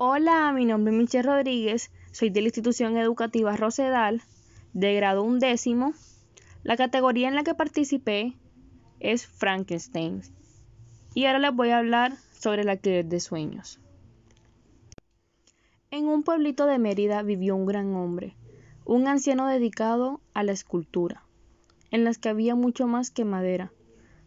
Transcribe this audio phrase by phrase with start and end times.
[0.00, 4.22] Hola, mi nombre es Michelle Rodríguez, soy de la institución educativa Rosedal,
[4.72, 5.92] de grado undécimo.
[6.62, 8.36] La categoría en la que participé
[9.00, 10.22] es Frankenstein.
[11.14, 13.80] Y ahora les voy a hablar sobre el alquiler de sueños.
[15.90, 18.36] En un pueblito de Mérida vivió un gran hombre,
[18.84, 21.24] un anciano dedicado a la escultura,
[21.90, 23.72] en las que había mucho más que madera.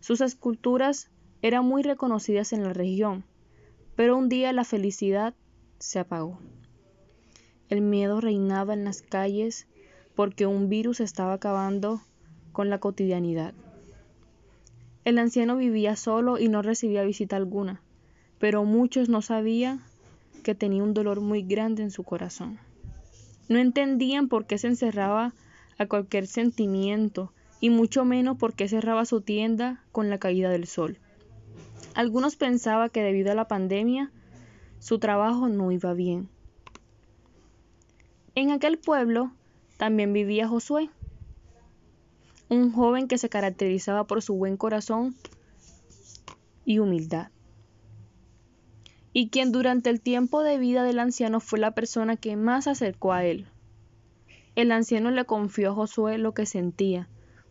[0.00, 1.12] Sus esculturas
[1.42, 3.22] eran muy reconocidas en la región,
[3.94, 5.32] pero un día la felicidad
[5.80, 6.38] se apagó.
[7.68, 9.66] El miedo reinaba en las calles
[10.14, 12.00] porque un virus estaba acabando
[12.52, 13.54] con la cotidianidad.
[15.04, 17.80] El anciano vivía solo y no recibía visita alguna,
[18.38, 19.82] pero muchos no sabían
[20.44, 22.58] que tenía un dolor muy grande en su corazón.
[23.48, 25.32] No entendían por qué se encerraba
[25.78, 30.66] a cualquier sentimiento y mucho menos por qué cerraba su tienda con la caída del
[30.66, 30.98] sol.
[31.94, 34.12] Algunos pensaban que debido a la pandemia
[34.80, 36.28] su trabajo no iba bien.
[38.34, 39.30] En aquel pueblo
[39.76, 40.90] también vivía Josué,
[42.48, 45.14] un joven que se caracterizaba por su buen corazón
[46.64, 47.28] y humildad,
[49.12, 53.12] y quien durante el tiempo de vida del anciano fue la persona que más acercó
[53.12, 53.46] a él.
[54.56, 57.08] El anciano le confió a Josué lo que sentía,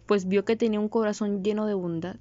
[0.08, 2.16] pues vio que tenía un corazón lleno de bondad,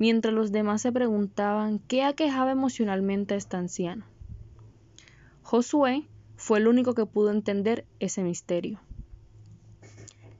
[0.00, 4.06] mientras los demás se preguntaban qué aquejaba emocionalmente a este anciano.
[5.42, 8.80] Josué fue el único que pudo entender ese misterio,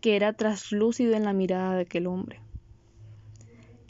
[0.00, 2.40] que era traslúcido en la mirada de aquel hombre.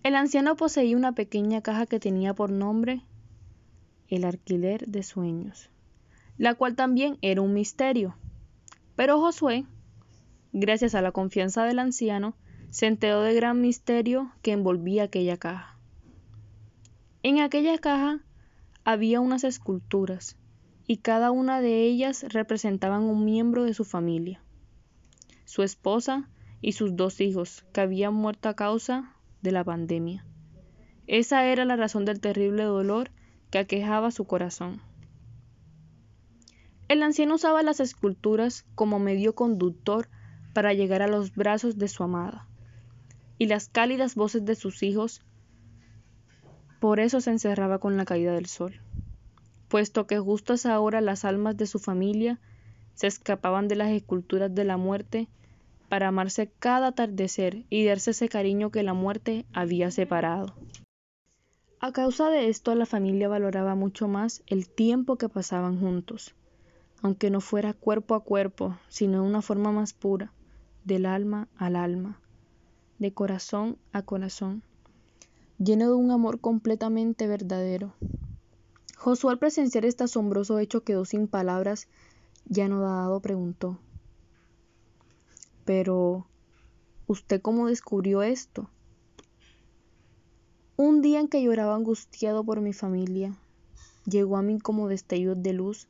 [0.02, 3.02] El anciano poseía una pequeña caja que tenía por nombre
[4.08, 5.70] el alquiler de sueños,
[6.36, 8.16] la cual también era un misterio.
[8.96, 9.66] Pero Josué,
[10.52, 12.34] gracias a la confianza del anciano,
[12.70, 15.76] se enteró del gran misterio que envolvía aquella caja.
[17.22, 18.20] En aquella caja
[18.84, 20.36] había unas esculturas,
[20.86, 24.42] y cada una de ellas representaban un miembro de su familia,
[25.44, 26.28] su esposa
[26.60, 30.24] y sus dos hijos, que habían muerto a causa de la pandemia.
[31.06, 33.10] Esa era la razón del terrible dolor
[33.50, 34.80] que aquejaba su corazón.
[36.88, 40.08] El anciano usaba las esculturas como medio conductor
[40.52, 42.48] para llegar a los brazos de su amada,
[43.40, 45.22] y las cálidas voces de sus hijos,
[46.78, 48.80] por eso se encerraba con la caída del sol
[49.70, 52.40] puesto que justo a esa hora las almas de su familia
[52.94, 55.28] se escapaban de las esculturas de la muerte
[55.88, 60.54] para amarse cada atardecer y darse ese cariño que la muerte había separado.
[61.78, 66.34] A causa de esto la familia valoraba mucho más el tiempo que pasaban juntos,
[67.00, 70.32] aunque no fuera cuerpo a cuerpo, sino de una forma más pura,
[70.84, 72.20] del alma al alma,
[73.00, 74.62] de corazón a corazón,
[75.58, 77.94] lleno de un amor completamente verdadero.
[78.96, 81.88] Josué al presenciar este asombroso hecho quedó sin palabras
[82.44, 83.78] ya no dado preguntó
[85.64, 86.26] Pero,
[87.06, 88.68] ¿usted cómo descubrió esto?
[90.76, 93.34] Un día en que lloraba angustiado por mi familia,
[94.04, 95.88] llegó a mí como destello de luz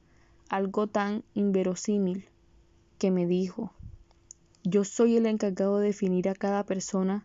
[0.49, 2.29] algo tan inverosímil
[2.99, 3.73] que me dijo,
[4.63, 7.25] yo soy el encargado de definir a cada persona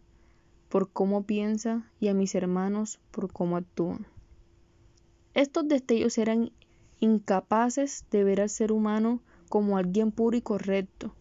[0.70, 4.08] por cómo piensa y a mis hermanos por cómo actúan.
[5.34, 6.52] Estos destellos eran
[7.00, 11.14] incapaces de ver al ser humano como alguien puro y correcto,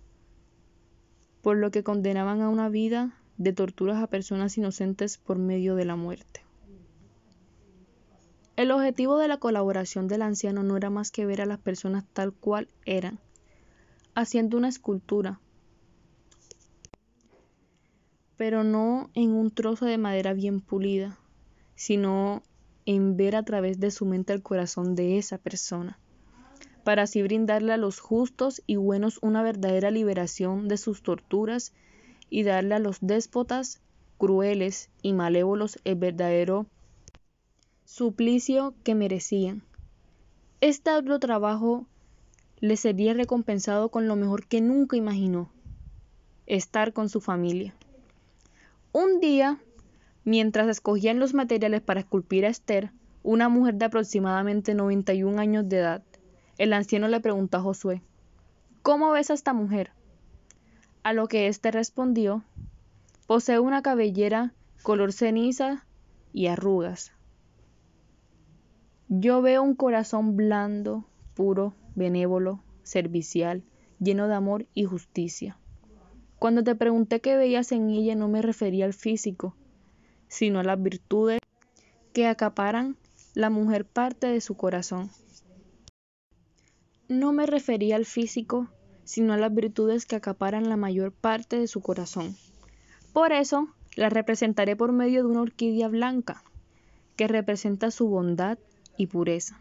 [1.43, 5.85] por lo que condenaban a una vida de torturas a personas inocentes por medio de
[5.85, 6.43] la muerte.
[8.57, 12.05] El objetivo de la colaboración del anciano no era más que ver a las personas
[12.13, 13.19] tal cual eran,
[14.15, 15.41] haciendo una escultura,
[18.37, 21.19] pero no en un trozo de madera bien pulida,
[21.75, 22.43] sino
[22.87, 25.99] en ver a través de su mente el corazón de esa persona,
[26.83, 31.73] para así brindarle a los justos y buenos una verdadera liberación de sus torturas
[32.28, 33.81] y darle a los déspotas
[34.19, 36.67] crueles y malévolos el verdadero
[37.84, 39.62] suplicio que merecían.
[40.61, 41.87] Este otro trabajo
[42.61, 45.50] le sería recompensado con lo mejor que nunca imaginó,
[46.47, 47.75] estar con su familia.
[48.96, 49.58] Un día
[50.25, 52.93] Mientras escogían los materiales para esculpir a Esther,
[53.25, 56.02] una mujer de aproximadamente 91 años de edad,
[56.58, 58.02] el anciano le preguntó a Josué,
[58.82, 59.91] ¿Cómo ves a esta mujer?
[61.02, 62.44] A lo que éste respondió,
[63.26, 64.55] posee una cabellera
[64.85, 65.85] color ceniza
[66.32, 67.11] y arrugas.
[69.08, 71.05] Yo veo un corazón blando,
[71.35, 73.64] puro, benévolo, servicial,
[73.99, 75.58] lleno de amor y justicia.
[76.44, 79.56] Cuando te pregunté qué veías en ella no me refería al físico,
[80.29, 81.38] sino a las virtudes
[82.12, 82.99] que acaparan
[83.32, 85.11] la mujer parte de su corazón.
[87.08, 88.69] no me refería al físico,
[89.05, 92.37] sino a las virtudes que acaparan la mayor parte de su corazón.
[93.14, 96.44] Por eso, la representaré por medio de una orquídea blanca,
[97.17, 98.58] que representa su bondad
[98.99, 99.58] y pureza.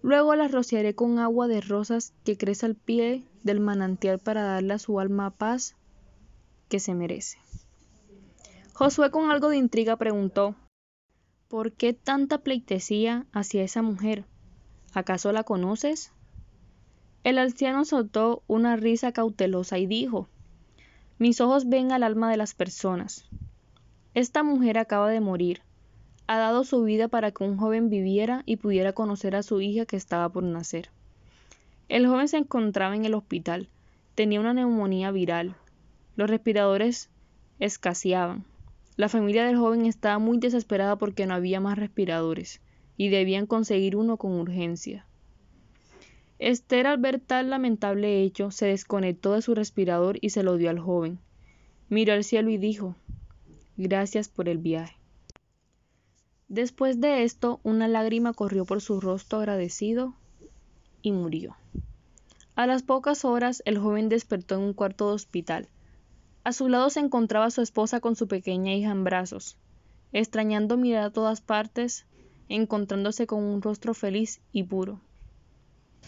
[0.00, 4.74] Luego la rociaré con agua de rosas que crece al pie del manantial para darle
[4.74, 5.76] a su alma paz
[6.68, 7.38] que se merece.
[8.72, 10.54] Josué con algo de intriga preguntó,
[11.48, 14.24] ¿por qué tanta pleitesía hacia esa mujer?
[14.94, 16.12] ¿Acaso la conoces?
[17.22, 20.28] El anciano soltó una risa cautelosa y dijo,
[21.18, 23.28] Mis ojos ven al alma de las personas.
[24.14, 25.60] Esta mujer acaba de morir.
[26.26, 29.84] Ha dado su vida para que un joven viviera y pudiera conocer a su hija
[29.84, 30.90] que estaba por nacer.
[31.90, 33.68] El joven se encontraba en el hospital.
[34.14, 35.56] Tenía una neumonía viral.
[36.14, 37.10] Los respiradores
[37.58, 38.44] escaseaban.
[38.94, 42.60] La familia del joven estaba muy desesperada porque no había más respiradores
[42.96, 45.04] y debían conseguir uno con urgencia.
[46.38, 50.70] Esther al ver tal lamentable hecho se desconectó de su respirador y se lo dio
[50.70, 51.18] al joven.
[51.88, 52.94] Miró al cielo y dijo
[53.76, 54.94] Gracias por el viaje.
[56.46, 60.14] Después de esto, una lágrima corrió por su rostro agradecido
[61.02, 61.56] y murió.
[62.60, 65.70] A las pocas horas el joven despertó en un cuarto de hospital.
[66.44, 69.56] A su lado se encontraba su esposa con su pequeña hija en brazos,
[70.12, 72.04] extrañando mirar a todas partes,
[72.50, 75.00] encontrándose con un rostro feliz y puro.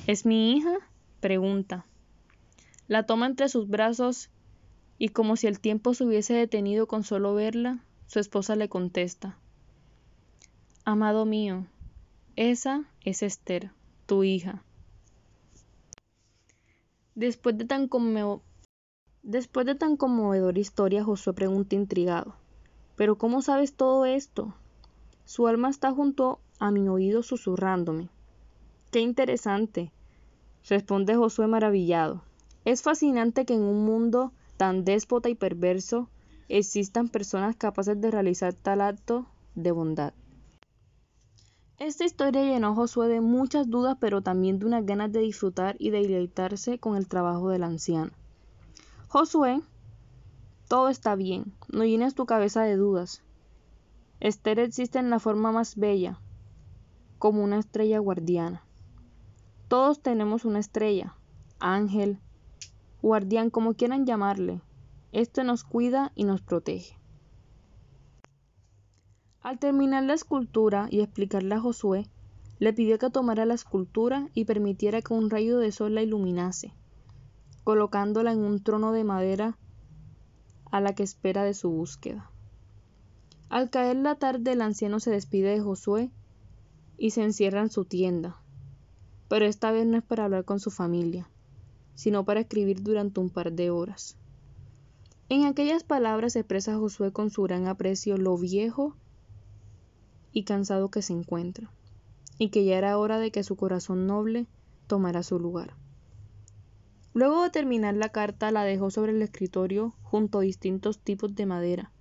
[0.06, 0.76] ¿Es mi hija?
[1.20, 1.86] pregunta.
[2.86, 4.28] La toma entre sus brazos
[4.98, 9.38] y como si el tiempo se hubiese detenido con solo verla, su esposa le contesta.
[10.84, 11.64] Amado mío,
[12.36, 13.70] esa es Esther,
[14.04, 14.62] tu hija.
[17.14, 17.90] Después de tan,
[19.22, 22.34] Después de tan conmovedora historia, Josué pregunta intrigado,
[22.96, 24.54] ¿pero cómo sabes todo esto?
[25.26, 28.08] Su alma está junto a mi oído susurrándome.
[28.90, 29.92] Qué interesante,
[30.68, 32.22] responde Josué maravillado.
[32.64, 36.08] Es fascinante que en un mundo tan déspota y perverso
[36.48, 40.14] existan personas capaces de realizar tal acto de bondad.
[41.84, 45.74] Esta historia llenó a Josué de muchas dudas, pero también de unas ganas de disfrutar
[45.80, 48.12] y de deleitarse con el trabajo del anciano.
[49.08, 49.60] Josué,
[50.68, 53.24] todo está bien, no llenes tu cabeza de dudas.
[54.20, 56.20] Esther existe en la forma más bella,
[57.18, 58.64] como una estrella guardiana.
[59.66, 61.16] Todos tenemos una estrella,
[61.58, 62.20] ángel,
[63.02, 64.62] guardián, como quieran llamarle.
[65.10, 67.01] Esto nos cuida y nos protege.
[69.42, 72.08] Al terminar la escultura y explicarle a Josué,
[72.60, 76.72] le pidió que tomara la escultura y permitiera que un rayo de sol la iluminase,
[77.64, 79.58] colocándola en un trono de madera
[80.70, 82.30] a la que espera de su búsqueda.
[83.48, 86.12] Al caer la tarde el anciano se despide de Josué
[86.96, 88.40] y se encierra en su tienda,
[89.28, 91.28] pero esta vez no es para hablar con su familia,
[91.96, 94.16] sino para escribir durante un par de horas.
[95.28, 98.94] En aquellas palabras expresa Josué con su gran aprecio lo viejo
[100.32, 101.70] y cansado que se encuentra,
[102.38, 104.46] y que ya era hora de que su corazón noble
[104.86, 105.74] tomara su lugar.
[107.14, 111.46] Luego de terminar la carta la dejó sobre el escritorio junto a distintos tipos de
[111.46, 111.92] madera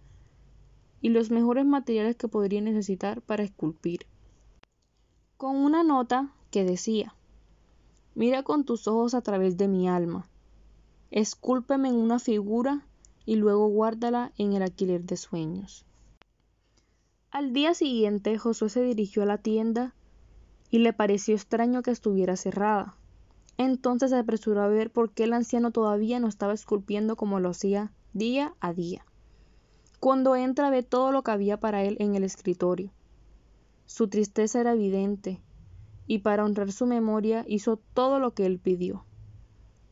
[1.02, 4.06] y los mejores materiales que podría necesitar para esculpir,
[5.38, 7.16] con una nota que decía
[8.14, 10.28] Mira con tus ojos a través de mi alma.
[11.12, 12.86] Escúlpeme en una figura
[13.26, 15.86] y luego guárdala en el alquiler de sueños.
[17.32, 19.96] Al día siguiente Josué se dirigió a la tienda
[20.70, 22.98] y le pareció extraño que estuviera cerrada.
[23.58, 27.52] Entonces se apresuró a ver por qué el anciano todavía no estaba esculpiendo como lo
[27.52, 29.06] hacía día a día.
[30.02, 32.92] Cuando entra ve todo lo que había para él en el escritorio.
[33.86, 35.40] Su tristeza era evidente,
[36.08, 39.06] y para honrar su memoria hizo todo lo que él pidió.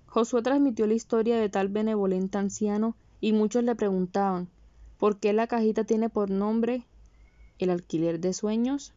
[0.07, 4.49] Josué transmitió la historia de tal benevolente anciano y muchos le preguntaban
[4.97, 6.85] ¿por qué la cajita tiene por nombre
[7.59, 8.93] el alquiler de sueños?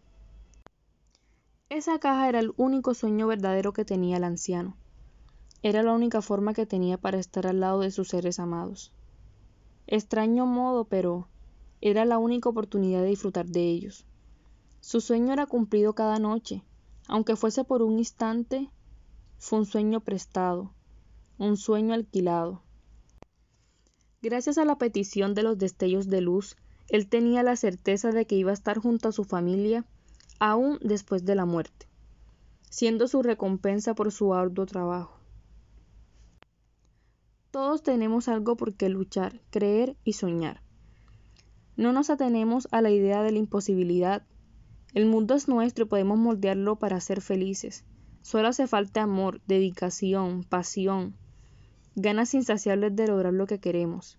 [1.69, 4.77] Esa caja era el único sueño verdadero que tenía el anciano.
[5.63, 8.93] Era la única forma que tenía para estar al lado de sus seres amados.
[9.87, 11.29] Extraño modo, pero
[11.81, 14.07] era la única oportunidad de disfrutar de ellos.
[14.81, 16.63] Su sueño era cumplido cada noche,
[17.09, 18.71] aunque fuese por un instante,
[19.39, 20.73] fue un sueño prestado,
[21.39, 22.63] un sueño alquilado.
[24.23, 26.57] Gracias a la petición de los destellos de luz,
[26.89, 29.85] él tenía la certeza de que iba a estar junto a su familia
[30.39, 31.87] aún después de la muerte,
[32.71, 35.19] siendo su recompensa por su arduo trabajo.
[37.51, 40.63] Todos tenemos algo por qué luchar, creer y soñar.
[41.77, 44.25] No nos atenemos a la idea de la imposibilidad
[44.95, 47.85] el mundo es nuestro y podemos moldearlo para ser felices.
[48.21, 51.17] Solo hace falta amor, dedicación, pasión,
[51.97, 54.19] ganas insaciables de lograr lo que queremos.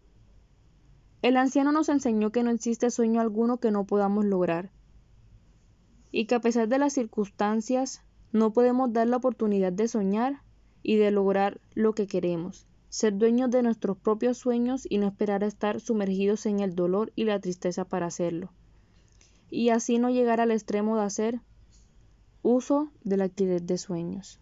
[1.23, 4.71] El anciano nos enseñó que no existe sueño alguno que no podamos lograr
[6.11, 8.01] y que a pesar de las circunstancias
[8.33, 10.41] no podemos dar la oportunidad de soñar
[10.83, 15.45] y de lograr lo que queremos, ser dueños de nuestros propios sueños y no esperar
[15.45, 18.51] a estar sumergidos en el dolor y la tristeza para hacerlo,
[19.49, 21.39] y así no llegar al extremo de hacer
[22.41, 24.41] uso del alquiler de sueños.